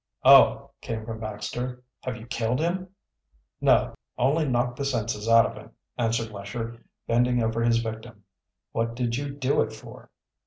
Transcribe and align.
"Oh!" 0.23 0.71
came 0.81 1.05
from 1.05 1.19
Baxter. 1.19 1.83
"Have 1.99 2.17
you 2.17 2.25
killed 2.25 2.59
him?" 2.59 2.87
"No; 3.61 3.93
only 4.17 4.47
knocked 4.49 4.77
the 4.77 4.83
senses 4.83 5.29
out 5.29 5.45
of 5.45 5.53
him," 5.53 5.73
answered 5.95 6.31
Lesher, 6.31 6.83
bending 7.05 7.43
over 7.43 7.61
his 7.61 7.77
victim. 7.83 8.23
"What 8.71 8.95
did 8.95 9.15
you 9.17 9.29
do 9.29 9.61
it 9.61 9.71
for?" 9.71 10.09